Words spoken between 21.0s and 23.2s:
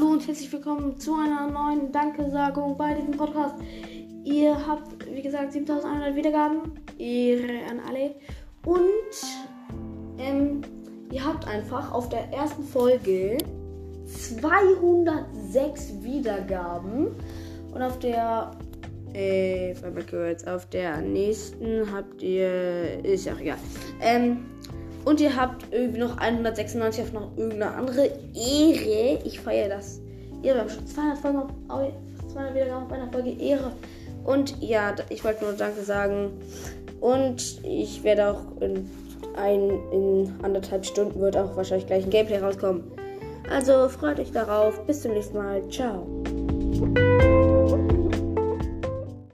nächsten habt ihr,